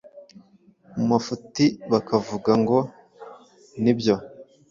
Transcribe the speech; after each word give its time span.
mu 0.95 1.03
mafuti 1.11 1.63
bakavuga 1.91 2.51
ngo 2.61 2.77
nibyo 3.83 4.15